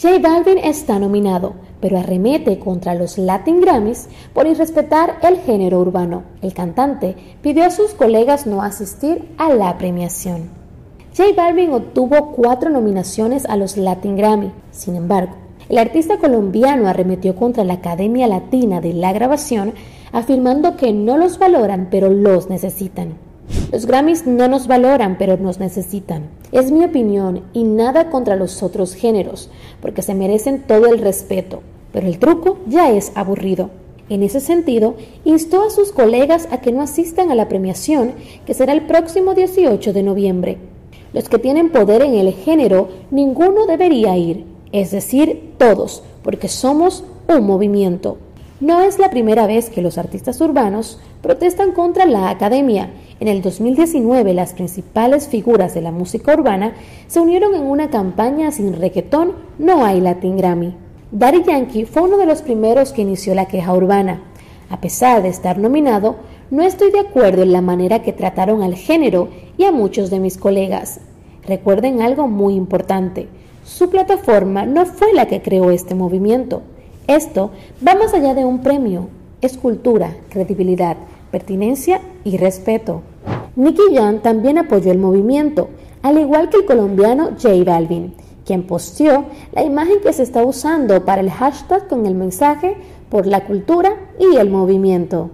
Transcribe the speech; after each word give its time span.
J 0.00 0.18
Balvin 0.18 0.58
está 0.58 0.98
nominado, 0.98 1.54
pero 1.80 1.98
arremete 1.98 2.58
contra 2.58 2.94
los 2.94 3.16
Latin 3.16 3.62
Grammys 3.62 4.08
por 4.34 4.46
irrespetar 4.46 5.18
el 5.22 5.38
género 5.38 5.80
urbano. 5.80 6.24
El 6.42 6.52
cantante 6.52 7.16
pidió 7.40 7.64
a 7.64 7.70
sus 7.70 7.94
colegas 7.94 8.46
no 8.46 8.60
asistir 8.60 9.26
a 9.38 9.48
la 9.54 9.78
premiación. 9.78 10.50
J 11.16 11.30
Balvin 11.34 11.72
obtuvo 11.72 12.32
cuatro 12.32 12.68
nominaciones 12.68 13.46
a 13.46 13.56
los 13.56 13.78
Latin 13.78 14.16
Grammy. 14.16 14.52
Sin 14.70 14.96
embargo, 14.96 15.32
el 15.70 15.78
artista 15.78 16.18
colombiano 16.18 16.88
arremetió 16.88 17.34
contra 17.34 17.64
la 17.64 17.74
Academia 17.74 18.26
Latina 18.26 18.82
de 18.82 18.92
la 18.92 19.14
Grabación, 19.14 19.72
afirmando 20.12 20.76
que 20.76 20.92
no 20.92 21.16
los 21.16 21.38
valoran, 21.38 21.88
pero 21.90 22.10
los 22.10 22.50
necesitan. 22.50 23.25
Los 23.72 23.86
Grammys 23.86 24.26
no 24.26 24.48
nos 24.48 24.66
valoran, 24.66 25.16
pero 25.18 25.36
nos 25.36 25.58
necesitan. 25.58 26.28
Es 26.52 26.70
mi 26.70 26.84
opinión 26.84 27.42
y 27.52 27.64
nada 27.64 28.10
contra 28.10 28.36
los 28.36 28.62
otros 28.62 28.94
géneros, 28.94 29.50
porque 29.80 30.02
se 30.02 30.14
merecen 30.14 30.62
todo 30.66 30.86
el 30.86 30.98
respeto, 30.98 31.62
pero 31.92 32.06
el 32.06 32.18
truco 32.18 32.58
ya 32.66 32.90
es 32.90 33.12
aburrido. 33.14 33.70
En 34.08 34.22
ese 34.22 34.40
sentido, 34.40 34.94
instó 35.24 35.64
a 35.64 35.70
sus 35.70 35.90
colegas 35.90 36.48
a 36.52 36.60
que 36.60 36.70
no 36.70 36.80
asistan 36.80 37.30
a 37.30 37.34
la 37.34 37.48
premiación, 37.48 38.12
que 38.44 38.54
será 38.54 38.72
el 38.72 38.86
próximo 38.86 39.34
18 39.34 39.92
de 39.92 40.02
noviembre. 40.02 40.58
Los 41.12 41.28
que 41.28 41.38
tienen 41.38 41.70
poder 41.70 42.02
en 42.02 42.14
el 42.14 42.32
género, 42.32 42.88
ninguno 43.10 43.66
debería 43.66 44.16
ir, 44.16 44.44
es 44.70 44.90
decir, 44.92 45.54
todos, 45.58 46.04
porque 46.22 46.48
somos 46.48 47.04
un 47.28 47.46
movimiento. 47.46 48.18
No 48.60 48.80
es 48.80 48.98
la 48.98 49.10
primera 49.10 49.46
vez 49.46 49.70
que 49.70 49.82
los 49.82 49.98
artistas 49.98 50.40
urbanos 50.40 50.98
protestan 51.22 51.72
contra 51.72 52.06
la 52.06 52.30
academia. 52.30 52.90
En 53.18 53.28
el 53.28 53.40
2019 53.40 54.34
las 54.34 54.52
principales 54.52 55.26
figuras 55.28 55.72
de 55.72 55.80
la 55.80 55.90
música 55.90 56.34
urbana 56.34 56.74
se 57.06 57.18
unieron 57.18 57.54
en 57.54 57.62
una 57.62 57.88
campaña 57.88 58.50
sin 58.52 58.74
reggaetón 58.74 59.32
No 59.58 59.86
hay 59.86 60.02
Latin 60.02 60.36
Grammy. 60.36 60.74
Daddy 61.12 61.42
Yankee 61.44 61.86
fue 61.86 62.02
uno 62.02 62.18
de 62.18 62.26
los 62.26 62.42
primeros 62.42 62.92
que 62.92 63.00
inició 63.00 63.34
la 63.34 63.46
queja 63.46 63.72
urbana. 63.72 64.20
A 64.68 64.82
pesar 64.82 65.22
de 65.22 65.30
estar 65.30 65.56
nominado, 65.56 66.16
no 66.50 66.62
estoy 66.62 66.90
de 66.90 67.00
acuerdo 67.00 67.42
en 67.42 67.52
la 67.52 67.62
manera 67.62 68.02
que 68.02 68.12
trataron 68.12 68.62
al 68.62 68.74
género 68.74 69.28
y 69.56 69.64
a 69.64 69.72
muchos 69.72 70.10
de 70.10 70.20
mis 70.20 70.36
colegas. 70.36 71.00
Recuerden 71.46 72.02
algo 72.02 72.28
muy 72.28 72.54
importante. 72.54 73.28
Su 73.64 73.88
plataforma 73.88 74.66
no 74.66 74.84
fue 74.84 75.14
la 75.14 75.26
que 75.26 75.40
creó 75.40 75.70
este 75.70 75.94
movimiento. 75.94 76.60
Esto 77.06 77.50
va 77.86 77.94
más 77.94 78.12
allá 78.12 78.34
de 78.34 78.44
un 78.44 78.60
premio, 78.60 79.08
es 79.40 79.56
cultura, 79.56 80.14
credibilidad, 80.28 80.98
pertinencia 81.30 82.00
y 82.24 82.36
respeto. 82.36 83.02
Nicky 83.56 83.94
Jam 83.94 84.20
también 84.20 84.58
apoyó 84.58 84.92
el 84.92 84.98
movimiento, 84.98 85.68
al 86.02 86.18
igual 86.18 86.50
que 86.50 86.58
el 86.58 86.66
colombiano 86.66 87.30
J 87.40 87.64
Balvin, 87.64 88.14
quien 88.44 88.64
posteó 88.64 89.24
la 89.52 89.64
imagen 89.64 90.00
que 90.02 90.12
se 90.12 90.22
está 90.22 90.44
usando 90.44 91.04
para 91.04 91.20
el 91.20 91.30
hashtag 91.30 91.88
con 91.88 92.06
el 92.06 92.14
mensaje 92.14 92.76
por 93.10 93.26
la 93.26 93.44
cultura 93.44 93.96
y 94.18 94.36
el 94.36 94.50
movimiento. 94.50 95.30